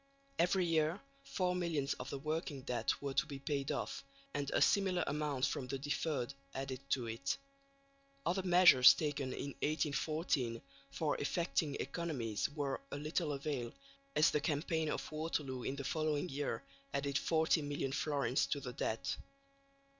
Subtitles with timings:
[0.39, 4.59] Every year four millions of the "working debt" were to be paid off, and a
[4.59, 7.37] similar amount from the "deferred" added to it.
[8.25, 10.59] Other measures taken in 1814
[10.89, 13.71] for effecting economies were of little avail,
[14.15, 16.63] as the campaign of Waterloo in the following year
[16.95, 19.15] added 40 million florins to the debt.